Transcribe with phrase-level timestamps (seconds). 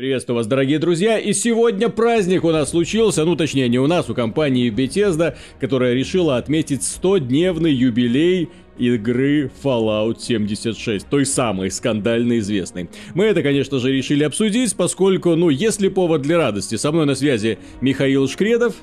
[0.00, 4.08] Приветствую вас, дорогие друзья, и сегодня праздник у нас случился, ну точнее не у нас,
[4.08, 12.88] у компании Bethesda, которая решила отметить 100-дневный юбилей игры Fallout 76, той самой скандально известной.
[13.12, 17.14] Мы это, конечно же, решили обсудить, поскольку, ну, если повод для радости, со мной на
[17.14, 18.76] связи Михаил Шкредов.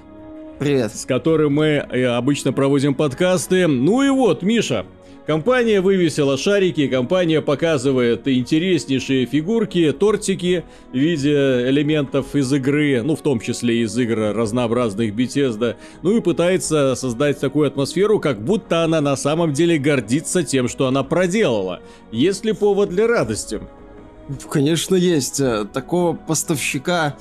[0.59, 0.93] Привет.
[0.93, 3.65] С которым мы э, обычно проводим подкасты.
[3.65, 4.85] Ну и вот, Миша,
[5.27, 13.21] Компания вывесила шарики, компания показывает интереснейшие фигурки, тортики в виде элементов из игры, ну в
[13.21, 19.01] том числе из игр разнообразных Bethesda, ну и пытается создать такую атмосферу, как будто она
[19.01, 21.81] на самом деле гордится тем, что она проделала.
[22.13, 23.59] Есть ли повод для радости?
[24.49, 25.41] Конечно, есть.
[25.73, 27.17] Такого поставщика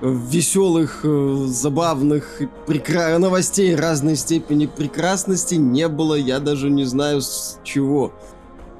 [0.00, 3.18] веселых, э, забавных прекра...
[3.18, 8.12] новостей разной степени прекрасности не было, я даже не знаю с чего.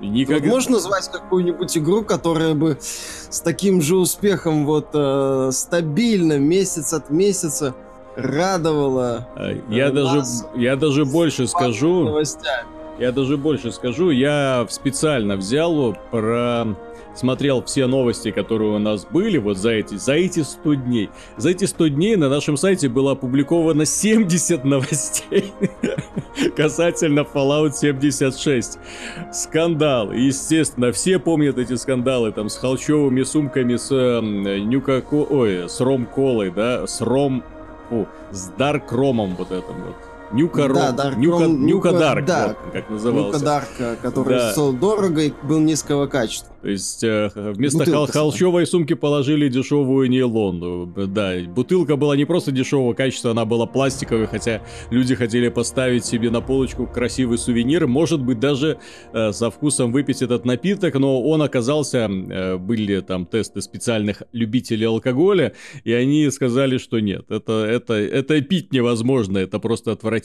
[0.00, 0.44] Никогда...
[0.44, 6.92] Вот можешь назвать какую-нибудь игру, которая бы с таким же успехом вот э, стабильно месяц
[6.92, 7.74] от месяца
[8.14, 9.28] радовала?
[9.36, 10.22] А, я э, даже
[10.54, 12.04] я даже больше скажу.
[12.04, 12.75] Новостями.
[12.98, 16.76] Я даже больше скажу, я специально взял про
[17.16, 21.10] смотрел все новости, которые у нас были вот за эти, за эти 100 дней.
[21.36, 25.52] За эти 100 дней на нашем сайте было опубликовано 70 новостей
[26.56, 28.78] касательно Fallout 76.
[29.32, 30.12] Скандал.
[30.12, 35.26] Естественно, все помнят эти скандалы там с холчевыми сумками, с э, нюкако...
[35.28, 37.42] Ой, с ром-колой, да, с ром...
[37.88, 40.05] Фу, с дарк-ромом вот этим вот.
[40.32, 43.38] Нюка, да, Дарк, Нюка, Нюка, Нюка Дарк, да, вот, как назывался.
[43.38, 44.52] Нюка Дарк, который да.
[44.52, 46.52] стоил дорого и был низкого качества.
[46.62, 50.92] То есть э, вместо хол- холщовой сумки положили дешевую нейлон.
[51.12, 56.30] Да, бутылка была не просто дешевого качества, она была пластиковой, хотя люди хотели поставить себе
[56.30, 58.78] на полочку красивый сувенир, может быть даже
[59.12, 64.86] э, со вкусом выпить этот напиток, но он оказался, э, были там тесты специальных любителей
[64.86, 65.52] алкоголя,
[65.84, 70.15] и они сказали, что нет, это, это, это пить невозможно, это просто отвратительно.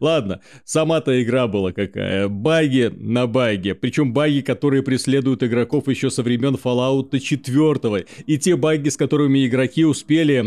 [0.00, 6.22] Ладно, сама-то игра была какая, баги на баги, причем баги, которые преследуют игроков еще со
[6.22, 8.06] времен Fallout 4.
[8.26, 10.40] И те баги, с которыми игроки успели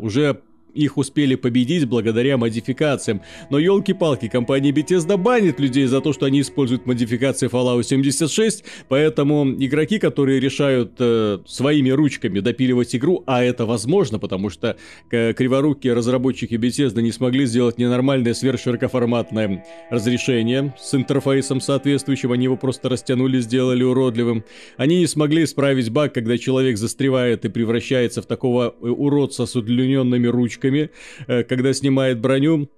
[0.00, 0.40] уже
[0.76, 3.22] их успели победить благодаря модификациям.
[3.50, 9.46] Но елки-палки, компания Bethesda банит людей за то, что они используют модификации Fallout 76, поэтому
[9.58, 14.76] игроки, которые решают э, своими ручками допиливать игру, а это возможно, потому что
[15.10, 22.56] э, криворукие разработчики Bethesda не смогли сделать ненормальное сверхширокоформатное разрешение с интерфейсом соответствующим, они его
[22.56, 24.44] просто растянули, сделали уродливым.
[24.76, 29.56] Они не смогли исправить баг, когда человек застревает и превращается в такого э, уродца с
[29.56, 30.90] удлиненными ручками, ручками,
[31.26, 32.68] э, когда снимает броню.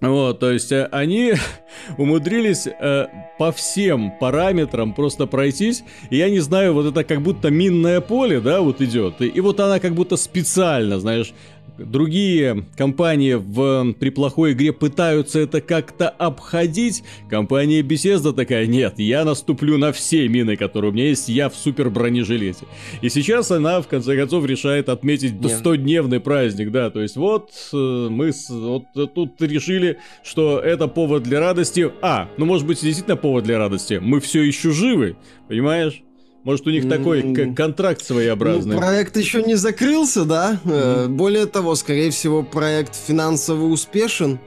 [0.00, 1.34] Вот, то есть э, они
[1.98, 3.06] умудрились э,
[3.38, 5.82] по всем параметрам просто пройтись.
[6.10, 9.20] И я не знаю, вот это как будто минное поле, да, вот идет.
[9.20, 11.32] И, и вот она как будто специально, знаешь,
[11.78, 19.24] другие компании в, при плохой игре пытаются это как-то обходить, компания Bethesda такая, нет, я
[19.24, 22.66] наступлю на все мины, которые у меня есть, я в супер бронежилете.
[23.02, 28.08] И сейчас она, в конце концов, решает отметить 100-дневный праздник, да, то есть вот э,
[28.10, 28.84] мы вот
[29.14, 31.90] тут решили, что это повод для радости.
[32.02, 35.16] А, ну может быть действительно повод для радости, мы все еще живы,
[35.48, 36.02] понимаешь?
[36.48, 38.76] Может, у них такой контракт своеобразный.
[38.76, 40.58] Ну, проект еще не закрылся, да?
[40.64, 41.08] Mm.
[41.08, 44.38] Более того, скорее всего, проект финансово успешен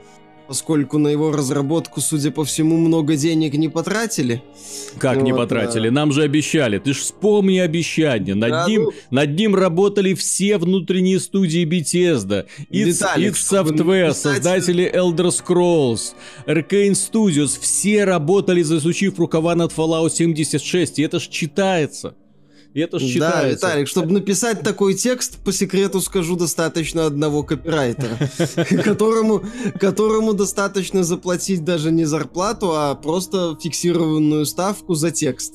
[0.51, 4.43] поскольку на его разработку, судя по всему, много денег не потратили.
[4.97, 5.87] Как вот, не потратили?
[5.87, 5.95] Да.
[5.95, 6.77] Нам же обещали.
[6.77, 8.35] Ты ж вспомни обещание.
[8.35, 8.91] Над, да, ним, ну...
[9.11, 12.47] над ним работали все внутренние студии Bethesda.
[12.69, 14.17] id Software, писать...
[14.17, 17.57] создатели Elder Scrolls, Arcane Studios.
[17.61, 20.99] Все работали, засучив рукава над Fallout 76.
[20.99, 22.13] И это ж читается.
[22.73, 28.17] И это ж Да, Виталик, чтобы написать такой текст, по секрету скажу, достаточно одного копирайтера,
[28.83, 29.43] которому,
[29.79, 35.53] которому достаточно заплатить даже не зарплату, а просто фиксированную ставку за текст.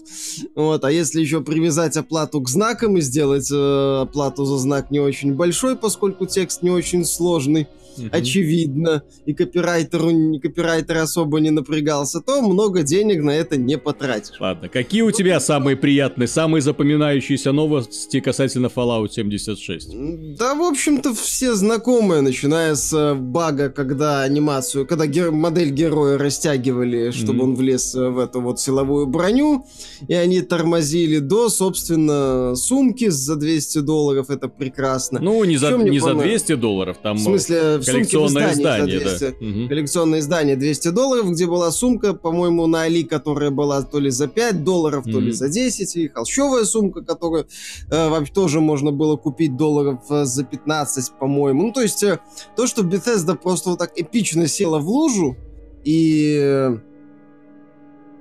[0.54, 5.00] Вот, а если еще привязать оплату к знакам и сделать э, оплату за знак не
[5.00, 7.66] очень большой, поскольку текст не очень сложный,
[7.98, 8.08] угу.
[8.12, 14.40] очевидно, и копирайтеру, копирайтер особо не напрягался, то много денег на это не потратишь.
[14.40, 20.36] Ладно, какие у тебя самые приятные, самые запоминающиеся новости касательно Fallout 76?
[20.38, 26.18] Да, в общем-то, все знакомые, начиная с э, бага, когда анимацию, когда гер- модель героя
[26.18, 29.66] растягивали, чтобы mm он влез э, в эту вот силовую броню,
[30.08, 35.20] и они тормозили до, собственно, сумки за 200 долларов, это прекрасно.
[35.20, 37.16] Ну, не за, не за 200 долларов, там...
[37.16, 39.28] В смысле, коллекционное издание, 200, да.
[39.28, 39.68] Угу.
[39.68, 44.28] Коллекционное издание 200 долларов, где была сумка, по-моему, на Али, которая была то ли за
[44.28, 47.46] 5 долларов, то ли за 10, и холщовая сумка, которую
[47.90, 51.66] э, вообще тоже можно было купить долларов э, за 15, по-моему.
[51.66, 52.18] Ну, то есть, э,
[52.56, 55.36] то, что Bethesda просто вот так эпично села в лужу,
[55.84, 56.78] и э,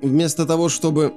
[0.02, 1.14] вместо того, чтобы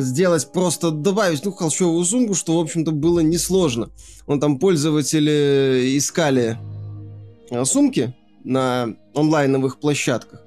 [0.00, 3.90] сделать просто добавить, ну, холщовую сумку, что, в общем-то, было несложно.
[4.26, 6.58] Он там пользователи искали
[7.50, 8.14] э, сумки
[8.44, 10.44] на онлайновых площадках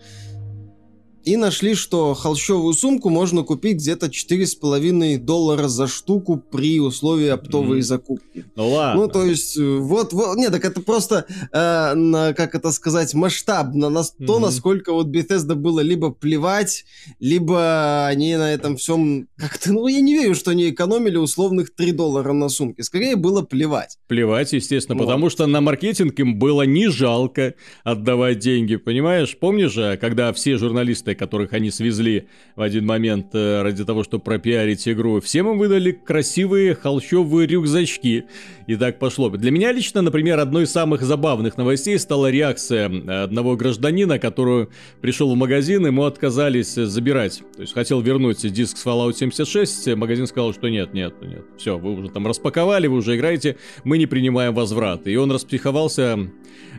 [1.28, 7.80] и нашли, что холщовую сумку можно купить где-то 4,5 доллара за штуку при условии оптовой
[7.80, 7.82] mm.
[7.82, 8.46] закупки.
[8.56, 9.02] Ну ладно.
[9.02, 13.14] Ну, то есть, э, вот, вот нет, так это просто, э, на, как это сказать,
[13.14, 14.26] масштабно, на mm-hmm.
[14.26, 16.86] то, насколько вот Bethesda было либо плевать,
[17.20, 21.92] либо они на этом всем как-то, ну, я не верю, что они экономили условных 3
[21.92, 22.84] доллара на сумке.
[22.84, 23.98] Скорее было плевать.
[24.08, 25.06] Плевать, естественно, вот.
[25.06, 29.38] потому что на маркетинг им было не жалко отдавать деньги, понимаешь?
[29.38, 34.24] Помнишь же, когда все журналисты которых они свезли в один момент э, ради того, чтобы
[34.24, 38.26] пропиарить игру, всем им выдали красивые холщовые рюкзачки.
[38.68, 39.30] И так пошло.
[39.30, 44.68] Для меня лично, например, одной из самых забавных новостей стала реакция э, одного гражданина, который
[45.02, 47.42] пришел в магазин, ему отказались забирать.
[47.56, 51.78] То есть хотел вернуть диск с Fallout 76, магазин сказал, что нет, нет, нет, все,
[51.78, 55.08] вы уже там распаковали, вы уже играете, мы не принимаем возврат.
[55.08, 56.30] И он распиховался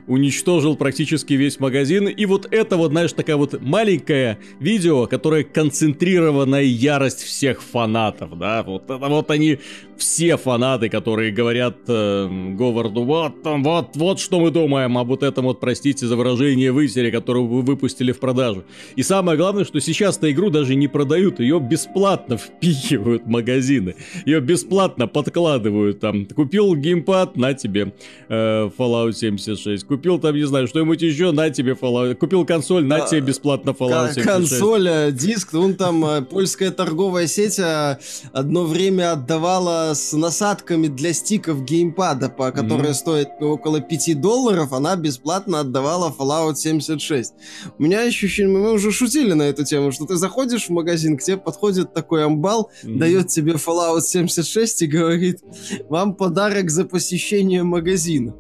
[0.09, 2.09] уничтожил практически весь магазин.
[2.09, 8.63] И вот это вот, знаешь, такая вот маленькое видео, которое концентрированная ярость всех фанатов, да,
[8.63, 9.59] вот это вот они
[9.99, 15.47] все фанаты, которые говорят э, Говарду, вот, вот, вот что мы думаем об вот этом
[15.47, 18.65] вот, простите за выражение, высере, которую вы выпустили в продажу.
[18.97, 24.41] И самое главное, что сейчас-то игру даже не продают, ее бесплатно впихивают в магазины, ее
[24.41, 26.27] бесплатно подкладывают там.
[26.27, 27.93] Купил геймпад, на тебе
[28.29, 33.01] э, Fallout 76, купил там, не знаю, что-нибудь еще, на тебе Fallout, купил консоль, на
[33.01, 34.27] тебе бесплатно Fallout 76.
[34.27, 37.99] Консоль, э, диск, вон там э, польская торговая сеть э,
[38.33, 42.95] одно время отдавала с насадками для стиков геймпада, по, mm-hmm.
[42.95, 47.35] стоит около 5 долларов, она бесплатно отдавала Fallout 76.
[47.77, 51.23] У меня ощущение, мы уже шутили на эту тему, что ты заходишь в магазин, к
[51.23, 52.99] тебе подходит такой амбал, mm-hmm.
[52.99, 55.41] дает тебе Fallout 76 и говорит,
[55.89, 58.35] вам подарок за посещение магазина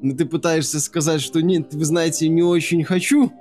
[0.00, 3.32] но ты пытаешься сказать, что нет, вы знаете, не очень хочу,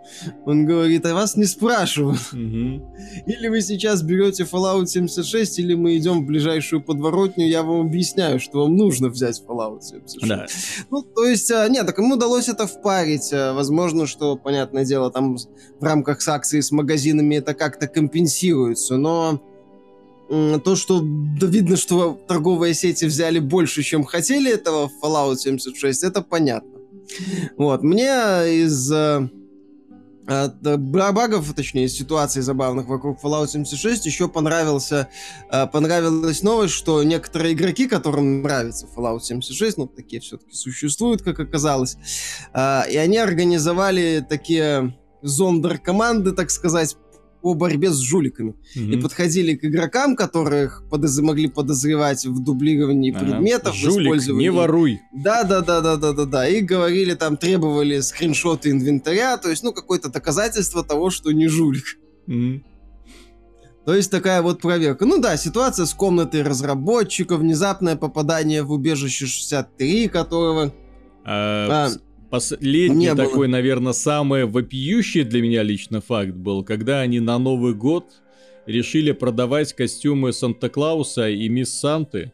[0.46, 2.18] он говорит, а вас не спрашиваю.
[2.34, 2.96] Угу.
[3.28, 8.40] Или вы сейчас берете Fallout 76, или мы идем в ближайшую подворотню, я вам объясняю,
[8.40, 10.28] что вам нужно взять Fallout 76.
[10.28, 10.46] Да.
[10.90, 13.32] Ну, то есть, а, нет, так ему удалось это впарить.
[13.34, 19.42] А, возможно, что, понятное дело, там в рамках акции с магазинами это как-то компенсируется, но
[20.28, 26.04] то, что да, видно, что торговые сети взяли больше, чем хотели этого в Fallout 76,
[26.04, 26.72] это понятно.
[27.58, 28.06] Вот, мне
[28.64, 29.30] из э,
[30.28, 35.08] багов, точнее, из ситуаций забавных вокруг Fallout 76 еще понравился,
[35.50, 41.40] э, понравилась новость, что некоторые игроки, которым нравится Fallout 76, ну, такие все-таки существуют, как
[41.40, 41.98] оказалось,
[42.54, 46.98] э, и они организовали такие зондер-команды, так сказать,
[47.42, 48.56] по борьбе с жуликами.
[48.76, 48.94] Mm-hmm.
[48.94, 51.18] И подходили к игрокам, которых подоз...
[51.20, 53.26] могли подозревать в дублировании ага.
[53.26, 54.44] предметов, Жулик, использовании...
[54.44, 55.00] не воруй.
[55.14, 56.48] Да, да, да, да, да, да, да.
[56.48, 61.98] И говорили там, требовали скриншоты инвентаря, то есть, ну, какое-то доказательство того, что не жулик.
[62.28, 62.62] Mm-hmm.
[63.88, 65.06] То есть такая вот проверка.
[65.06, 70.74] Ну да, ситуация с комнатой разработчика, внезапное попадание в убежище 63, которого...
[71.24, 71.90] А, а,
[72.30, 78.06] Последний такой, наверное, самый вопиющий для меня лично факт был, когда они на Новый год
[78.66, 82.34] решили продавать костюмы Санта-Клауса и Мисс Санты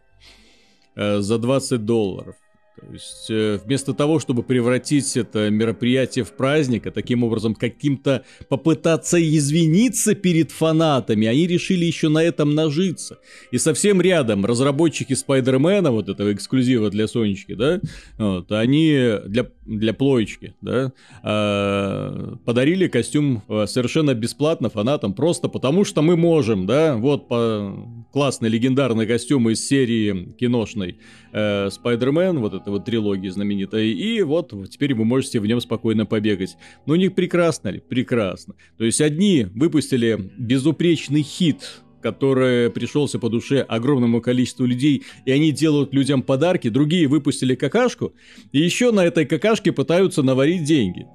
[0.96, 2.36] э, за 20 долларов.
[2.76, 8.26] То есть э, вместо того, чтобы превратить это мероприятие в праздник, а таким образом каким-то
[8.50, 13.20] попытаться извиниться перед фанатами, они решили еще на этом нажиться.
[13.52, 17.80] И совсем рядом разработчики Спайдермена, вот этого эксклюзива для Сонечки, да,
[18.18, 20.92] вот, они для, для плоечки, да,
[21.24, 27.74] э, подарили костюм э, совершенно бесплатно фанатам, просто потому что мы можем, да, вот по
[28.12, 30.98] классный легендарный костюм из серии киношной
[31.32, 36.58] э, вот этой вот трилогии знаменитой, и вот теперь вы можете в нем спокойно побегать.
[36.86, 37.80] Ну, не прекрасно ли?
[37.80, 38.56] Прекрасно.
[38.78, 45.52] То есть одни выпустили безупречный хит, который пришелся по душе огромному количеству людей, и они
[45.52, 48.14] делают людям подарки, другие выпустили какашку,
[48.52, 51.08] и еще на этой какашке пытаются наварить деньги.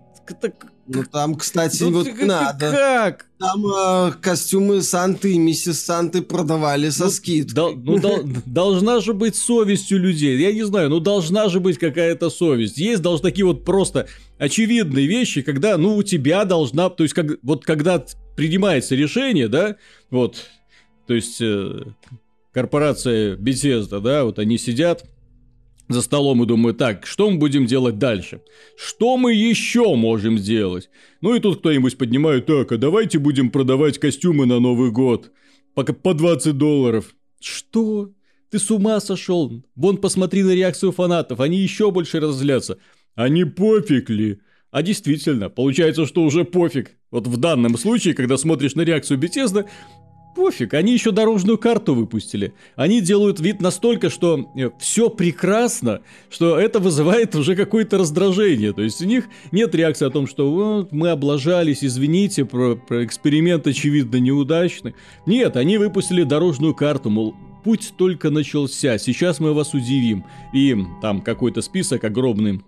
[0.90, 2.70] Ну там, кстати, ну, вот ты, надо.
[2.70, 3.26] Как?
[3.38, 7.54] Там э, костюмы Санты и миссис Санты продавали со ну, скидкой.
[7.54, 10.38] Дол, ну, дол, должна же быть совесть у людей.
[10.38, 12.78] Я не знаю, ну должна же быть какая-то совесть.
[12.78, 14.06] Есть должны такие вот просто
[14.38, 16.88] очевидные вещи, когда, ну, у тебя должна...
[16.88, 18.02] То есть, как, вот когда
[18.34, 19.76] принимается решение, да,
[20.10, 20.46] вот,
[21.08, 21.84] то есть, э,
[22.52, 25.04] корпорация Bethesda, да, вот они сидят,
[25.88, 28.42] за столом и думаю, так, что мы будем делать дальше?
[28.76, 30.90] Что мы еще можем сделать?
[31.22, 35.32] Ну и тут кто-нибудь поднимает, так, а давайте будем продавать костюмы на Новый год.
[35.74, 37.14] По, по 20 долларов.
[37.40, 38.10] Что?
[38.50, 39.64] Ты с ума сошел?
[39.74, 42.76] Вон посмотри на реакцию фанатов, они еще больше разозлятся.
[43.14, 44.40] А не пофиг ли?
[44.70, 46.98] А действительно, получается, что уже пофиг.
[47.10, 49.66] Вот в данном случае, когда смотришь на реакцию Bethesda,
[50.38, 52.54] пофиг, они еще дорожную карту выпустили.
[52.76, 58.72] Они делают вид настолько, что э, все прекрасно, что это вызывает уже какое-то раздражение.
[58.72, 63.04] То есть у них нет реакции о том, что вот, мы облажались, извините, про, про
[63.04, 64.94] эксперимент очевидно неудачный.
[65.26, 70.24] Нет, они выпустили дорожную карту, мол, путь только начался, сейчас мы вас удивим.
[70.54, 72.62] И там какой-то список огромный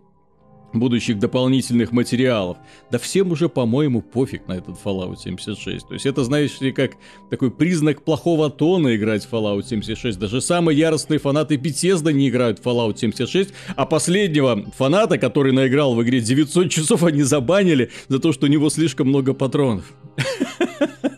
[0.72, 2.58] будущих дополнительных материалов.
[2.90, 5.88] Да всем уже, по-моему, пофиг на этот Fallout 76.
[5.88, 6.92] То есть это, знаешь ли, как
[7.28, 10.18] такой признак плохого тона играть в Fallout 76.
[10.18, 15.94] Даже самые яростные фанаты Bethesda не играют в Fallout 76, а последнего фаната, который наиграл
[15.94, 19.92] в игре 900 часов, они забанили за то, что у него слишком много патронов.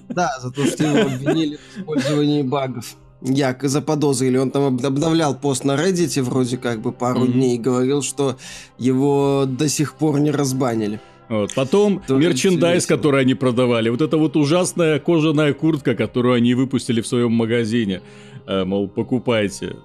[0.09, 2.97] Да, за то, что его обвинили в использовании багов.
[3.25, 7.33] Я заподозрили, он там обновлял пост на Reddit вроде как бы пару mm-hmm.
[7.33, 8.37] дней, говорил, что
[8.79, 11.00] его до сих пор не разбанили.
[11.29, 11.55] Вот.
[11.55, 13.88] Потом Тоже мерчендайз, который они продавали.
[13.88, 18.02] Вот эта вот ужасная кожаная куртка, которую они выпустили в своем магазине.
[18.47, 19.76] Э, мол, покупайте.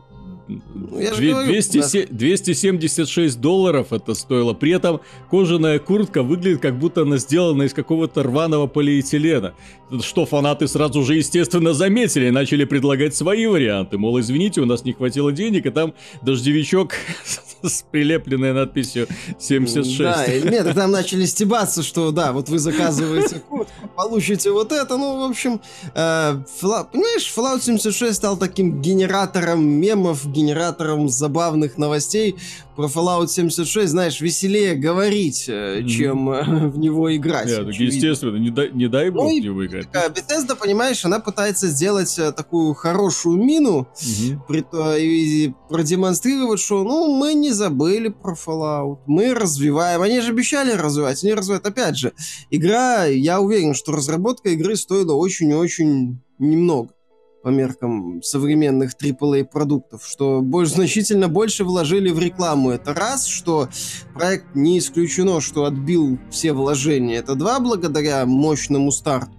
[0.48, 4.54] Ну, я 200, говорю, 276 долларов это стоило.
[4.54, 9.54] При этом кожаная куртка выглядит, как будто она сделана из какого-то рваного полиэтилена.
[10.02, 13.98] Что фанаты сразу же, естественно, заметили и начали предлагать свои варианты.
[13.98, 16.96] Мол, извините, у нас не хватило денег, и там дождевичок
[17.62, 19.08] с прилепленной надписью
[19.40, 19.98] 76.
[20.00, 24.96] Да, нет, там начали стебаться, что да, вот вы заказываете куртку, получите вот это.
[24.96, 25.60] Ну, в общем,
[25.96, 32.36] э, понимаешь, Fallout 76 стал таким генератором мемов, генератором забавных новостей
[32.78, 35.88] про Fallout 76, знаешь, веселее говорить, mm-hmm.
[35.88, 37.48] чем э, в него играть.
[37.48, 39.92] Нет, естественно, не дай, не дай бог ну, в него играть.
[39.92, 44.38] Такая Bethesda, понимаешь, она пытается сделать э, такую хорошую мину mm-hmm.
[44.48, 44.64] при,
[45.02, 50.04] и продемонстрировать, что, ну, мы не забыли про Fallout, мы развиваем.
[50.04, 51.66] Они же обещали развивать, они развивают.
[51.66, 52.14] Опять же,
[52.52, 56.92] игра, я уверен, что разработка игры стоила очень-очень немного
[57.48, 62.72] по меркам современных AAA продуктов, что больше, значительно больше вложили в рекламу.
[62.72, 63.70] Это раз, что
[64.14, 67.16] проект не исключено, что отбил все вложения.
[67.16, 69.32] Это два, благодаря мощному старту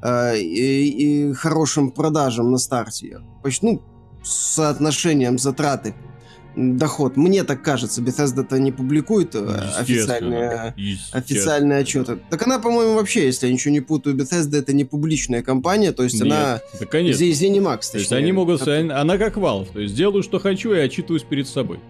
[0.00, 3.18] э, и, и хорошим продажам на старте.
[3.42, 3.82] Почти, ну,
[4.22, 5.96] соотношением затраты
[6.56, 7.16] доход.
[7.16, 10.74] Мне так кажется, Bethesda-то не публикует э, официальные,
[11.12, 12.18] официальные отчеты.
[12.30, 16.02] Так она, по-моему, вообще, если я ничего не путаю, Bethesda это не публичная компания, то
[16.02, 16.60] есть Нет, она...
[16.78, 17.22] Да, конечно.
[17.22, 18.66] Zenimax, То есть они могут...
[18.66, 21.80] Она как Valve, то есть делаю, что хочу, и отчитываюсь перед собой.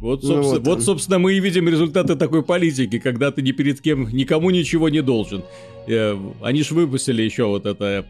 [0.00, 3.52] Вот, собственно, ну, вот, вот, собственно, мы и видим результаты такой политики, когда ты ни
[3.52, 5.44] перед кем, никому ничего не должен.
[5.86, 8.06] Э, они же выпустили еще вот это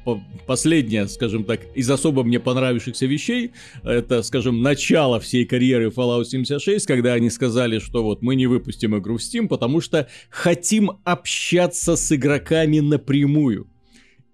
[0.47, 3.50] последнее, скажем так, из особо мне понравившихся вещей.
[3.82, 8.97] Это, скажем, начало всей карьеры Fallout 76, когда они сказали, что вот мы не выпустим
[8.97, 13.66] игру в Steam, потому что хотим общаться с игроками напрямую.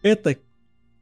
[0.03, 0.37] Это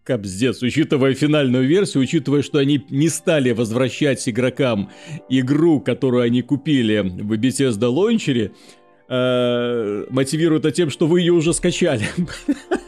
[0.05, 4.91] Капздец, учитывая финальную версию, учитывая, что они не стали возвращать игрокам
[5.31, 8.53] игру, которую они купили в Bethesda лончере,
[9.09, 12.07] э, мотивирует это тем, что вы ее уже скачали.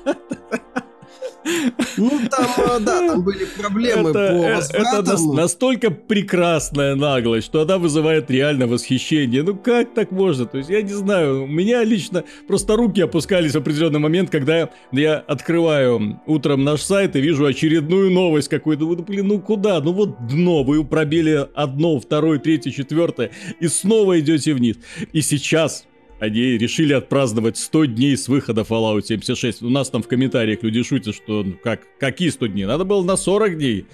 [1.97, 5.01] Ну, там, э, да, там были проблемы это, по э, возвратам.
[5.01, 9.43] Это настолько прекрасная наглость, что она вызывает реально восхищение.
[9.43, 10.47] Ну, как так можно?
[10.47, 14.71] То есть, я не знаю, у меня лично просто руки опускались в определенный момент, когда
[14.93, 18.85] я открываю утром наш сайт и вижу очередную новость какую-то.
[18.85, 19.81] Ну, блин, ну куда?
[19.81, 24.77] Ну вот дно, вы пробили одно, второе, третье, четвертое, и снова идете вниз.
[25.13, 25.85] И сейчас
[26.19, 29.63] они решили отпраздновать 100 дней с выхода Fallout 76.
[29.63, 32.65] У нас там в комментариях люди шутят, что ну, как, какие 100 дней?
[32.65, 33.87] Надо было на 40 дней.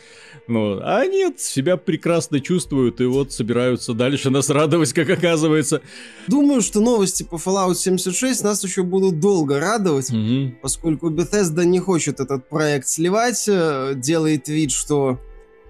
[0.48, 5.82] Ну, а нет, себя прекрасно чувствуют и вот собираются дальше нас радовать, как оказывается.
[6.28, 10.54] Думаю, что новости по Fallout 76 нас еще будут долго радовать, угу.
[10.60, 15.20] поскольку Bethesda не хочет этот проект сливать, э, делает вид, что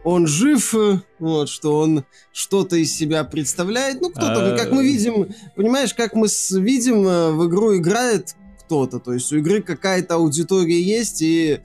[0.04, 4.00] он жив, э, вот, что он что-то из себя представляет.
[4.00, 4.58] Ну, кто-то, а...
[4.58, 6.28] как мы видим, понимаешь, как мы
[6.60, 8.98] видим, э, в игру играет кто-то.
[8.98, 11.60] То есть у игры какая-то аудитория есть, и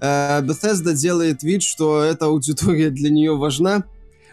[0.00, 3.84] э, Bethesda делает вид, что эта аудитория для нее важна.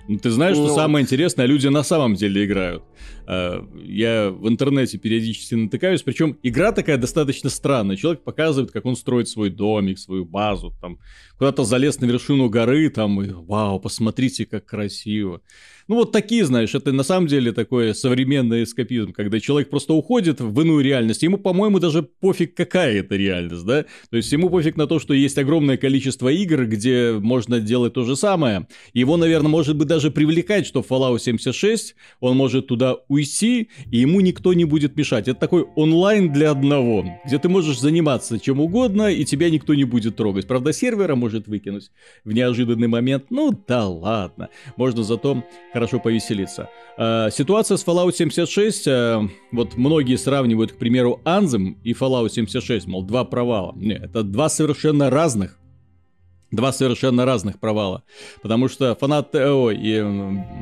[0.07, 0.75] Ну, ты знаешь, что ну...
[0.75, 2.83] самое интересное, люди на самом деле играют.
[3.27, 7.97] Э, я в интернете периодически натыкаюсь, причем игра такая достаточно странная.
[7.97, 10.99] Человек показывает, как он строит свой домик, свою базу, там
[11.37, 15.41] куда-то залез на вершину горы, там, и вау, посмотрите, как красиво.
[15.87, 20.41] Ну, вот такие, знаешь, это на самом деле такой современный эскапизм, когда человек просто уходит
[20.41, 21.23] в иную реальность.
[21.23, 23.85] Ему, по-моему, даже пофиг, какая это реальность, да?
[24.09, 28.03] То есть ему пофиг на то, что есть огромное количество игр, где можно делать то
[28.03, 28.67] же самое.
[28.93, 34.19] Его, наверное, может быть даже привлекать, что Fallout 76, он может туда уйти, и ему
[34.19, 35.29] никто не будет мешать.
[35.29, 39.85] Это такой онлайн для одного, где ты можешь заниматься чем угодно, и тебя никто не
[39.85, 40.47] будет трогать.
[40.47, 41.91] Правда, сервера может выкинуть
[42.25, 43.25] в неожиданный момент.
[43.29, 44.49] Ну да ладно.
[44.75, 45.43] Можно зато
[45.77, 46.69] хорошо повеселиться.
[46.97, 52.87] Э, ситуация с Fallout 76, э, вот многие сравнивают, к примеру, Anthem и Fallout 76,
[52.87, 53.73] мол, два провала.
[53.75, 55.59] Нет, это два совершенно разных
[56.49, 58.03] Два совершенно разных провала.
[58.41, 59.99] Потому что фанат ТО и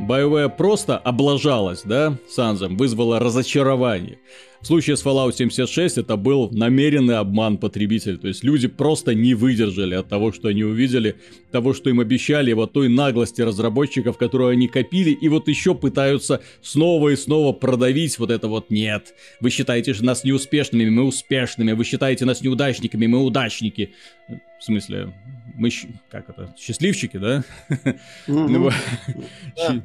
[0.07, 4.17] BioWare просто облажалась, да, Анзом, вызвала разочарование.
[4.65, 8.17] В случае с Fallout 76 это был намеренный обман потребителя.
[8.17, 11.17] То есть люди просто не выдержали от того, что они увидели,
[11.51, 16.41] того, что им обещали, вот той наглости разработчиков, которую они копили, и вот еще пытаются
[16.63, 19.13] снова и снова продавить вот это вот «нет».
[19.39, 21.73] Вы считаете нас неуспешными, мы успешными.
[21.73, 23.91] Вы считаете нас неудачниками, мы удачники.
[24.27, 25.13] В смысле,
[25.53, 25.69] мы,
[26.09, 27.43] как это, счастливчики, да?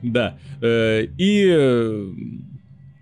[0.00, 0.38] Да.
[0.62, 2.12] Э, и э,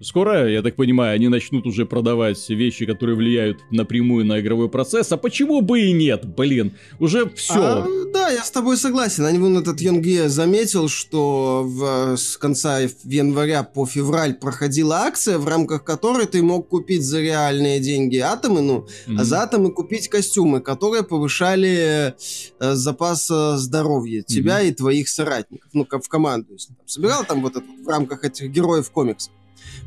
[0.00, 5.10] Скоро, я так понимаю, они начнут уже продавать вещи, которые влияют напрямую на игровой процесс.
[5.10, 6.76] А почему бы и нет, блин?
[7.00, 7.54] Уже все.
[7.60, 9.24] А, да, я с тобой согласен.
[9.24, 15.48] Они вон этот Йонге заметил, что в, с конца января по февраль проходила акция, в
[15.48, 19.16] рамках которой ты мог купить за реальные деньги атомы, ну, mm-hmm.
[19.18, 22.14] а за атомы купить костюмы, которые повышали
[22.60, 24.68] э, запас э, здоровья тебя mm-hmm.
[24.68, 25.70] и твоих соратников.
[25.72, 29.32] Ну, как в команду, если там собирал там вот это в рамках этих героев комиксов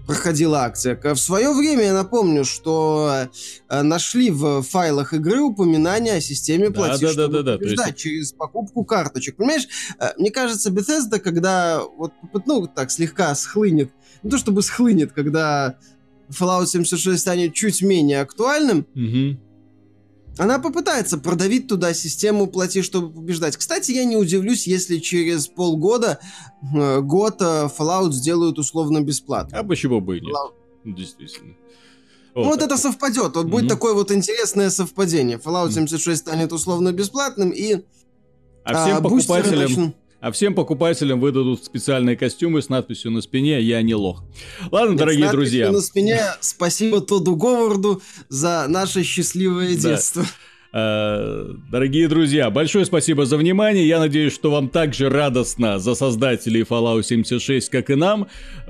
[0.06, 1.00] проходила акция.
[1.02, 3.28] В свое время я напомню, что
[3.70, 7.98] э, нашли в файлах игры упоминание о системе да, платеж, да, да, да, да, есть...
[7.98, 9.38] через покупку карточек.
[9.38, 9.68] Понимаешь,
[10.00, 12.14] э, мне кажется, Bethesda, когда вот,
[12.46, 13.92] ну, так слегка схлынет,
[14.24, 15.78] не то чтобы схлынет, когда
[16.30, 19.40] Fallout 76 станет чуть менее актуальным, угу
[20.42, 23.58] она попытается продавить туда систему «плати, чтобы побеждать».
[23.58, 26.18] Кстати, я не удивлюсь, если через полгода,
[26.74, 29.60] э, год э, Fallout сделают условно бесплатно.
[29.60, 30.34] А почему бы и нет?
[30.34, 30.96] Fallout...
[30.96, 31.54] Действительно.
[32.34, 33.36] Вот, ну, вот это совпадет.
[33.36, 33.50] Вот mm-hmm.
[33.50, 35.38] будет такое вот интересное совпадение.
[35.38, 37.86] Fallout 76 станет условно бесплатным, и...
[38.64, 39.94] А всем а, покупателям...
[40.22, 44.24] А всем покупателям выдадут специальные костюмы с надписью на спине «Я не лох».
[44.70, 45.72] Ладно, Нет, дорогие с друзья.
[45.72, 50.24] на спине «Спасибо Тоду Говарду за наше счастливое детство».
[50.74, 53.86] Э, дорогие друзья, большое спасибо за внимание.
[53.86, 58.28] Я надеюсь, что вам так же радостно за создателей Fallout 76, как и нам.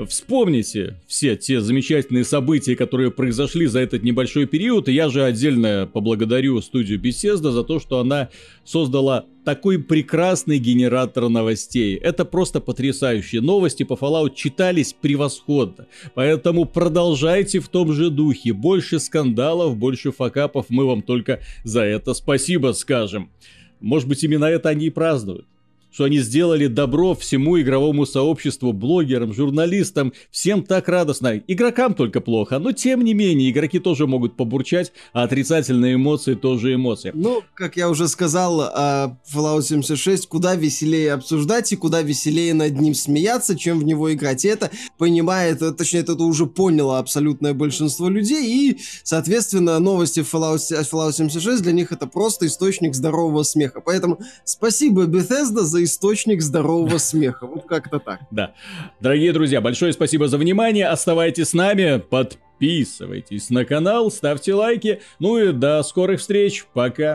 [0.07, 4.89] Вспомните все те замечательные события, которые произошли за этот небольшой период.
[4.89, 8.29] И я же отдельно поблагодарю студию Bethesda за то, что она
[8.65, 11.95] создала такой прекрасный генератор новостей.
[11.95, 15.87] Это просто потрясающие новости по Fallout читались превосходно.
[16.13, 18.53] Поэтому продолжайте в том же духе.
[18.53, 20.67] Больше скандалов, больше факапов.
[20.69, 23.31] Мы вам только за это спасибо скажем.
[23.79, 25.45] Может быть, именно это они и празднуют
[25.91, 31.37] что они сделали добро всему игровому сообществу, блогерам, журналистам, всем так радостно.
[31.47, 36.73] Игрокам только плохо, но тем не менее, игроки тоже могут побурчать, а отрицательные эмоции тоже
[36.73, 37.11] эмоции.
[37.13, 42.79] Ну, как я уже сказал, а, Fallout 76 куда веселее обсуждать и куда веселее над
[42.79, 44.45] ним смеяться, чем в него играть.
[44.45, 50.59] И это понимает, э, точнее, это уже поняло абсолютное большинство людей, и, соответственно, новости Fallout,
[50.91, 53.81] Fallout 76 для них это просто источник здорового смеха.
[53.81, 57.45] Поэтому спасибо Bethesda за источник здорового смеха.
[57.47, 58.21] Вот как-то так.
[58.31, 58.53] Да.
[58.99, 60.87] Дорогие друзья, большое спасибо за внимание.
[60.87, 65.01] Оставайтесь с нами, подписывайтесь на канал, ставьте лайки.
[65.19, 66.65] Ну и до скорых встреч.
[66.73, 67.09] Пока.